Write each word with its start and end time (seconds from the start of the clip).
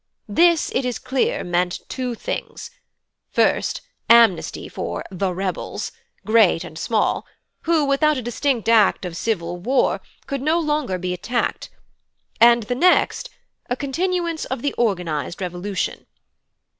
This 0.29 0.71
it 0.73 0.83
is 0.83 0.97
clear 0.97 1.43
meant 1.43 1.87
two 1.87 2.15
things: 2.15 2.71
first, 3.29 3.81
amnesty 4.09 4.67
for 4.67 5.03
'the 5.11 5.31
rebels,' 5.31 5.91
great 6.25 6.63
and 6.63 6.75
small, 6.75 7.27
who, 7.65 7.85
without 7.85 8.17
a 8.17 8.23
distinct 8.23 8.67
act 8.67 9.05
of 9.05 9.15
civil 9.15 9.57
war, 9.57 10.01
could 10.25 10.41
no 10.41 10.59
longer 10.59 10.97
be 10.97 11.13
attacked; 11.13 11.69
and 12.39 12.67
next, 12.75 13.29
a 13.69 13.75
continuance 13.75 14.43
of 14.45 14.63
the 14.63 14.73
organised 14.75 15.39
revolution. 15.39 16.07